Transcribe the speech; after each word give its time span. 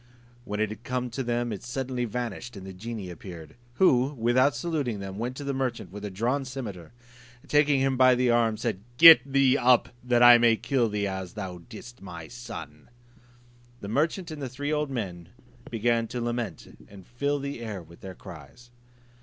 When 0.45 0.59
it 0.59 0.69
had 0.69 0.83
come 0.83 1.05
up 1.05 1.11
to 1.11 1.21
them 1.23 1.53
it 1.53 1.61
suddenly 1.61 2.05
vanished, 2.05 2.57
and 2.57 2.65
the 2.65 2.73
genie 2.73 3.11
appeared; 3.11 3.55
who, 3.75 4.13
without 4.15 4.55
saluting 4.55 4.99
them, 4.99 5.19
went 5.19 5.37
to 5.37 5.43
the 5.43 5.53
merchant 5.53 5.91
with 5.91 6.03
a 6.03 6.09
drawn 6.09 6.43
cimeter, 6.43 6.91
and 7.43 7.51
taking 7.51 7.79
him 7.81 7.97
by 7.97 8.15
the 8.15 8.31
arm, 8.31 8.57
said, 8.57 8.81
"Get 8.97 9.21
thee 9.31 9.59
up, 9.59 9.89
that 10.03 10.23
I 10.23 10.39
may 10.39 10.55
kill 10.55 10.89
thee, 10.89 11.05
as 11.05 11.33
thou 11.33 11.59
didst 11.69 12.01
my 12.01 12.27
son." 12.27 12.89
The 13.81 13.89
merchant 13.89 14.31
and 14.31 14.41
the 14.41 14.49
three 14.49 14.73
old 14.73 14.89
men 14.89 15.29
began 15.69 16.07
to 16.07 16.19
lament 16.19 16.79
and 16.87 17.05
fill 17.05 17.37
the 17.37 17.59
air 17.59 17.83
with 17.83 18.01
their 18.01 18.15
cries. 18.15 18.71